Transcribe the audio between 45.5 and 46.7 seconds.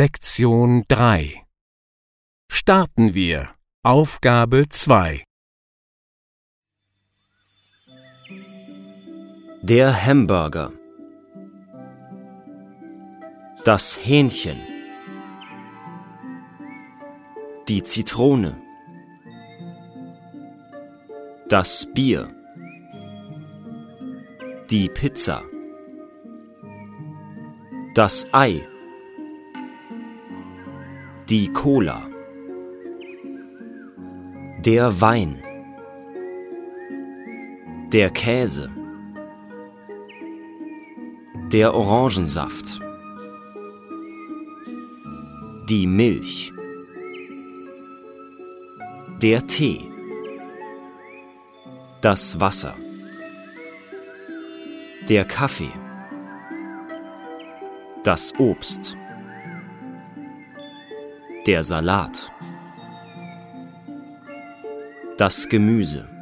Die Milch.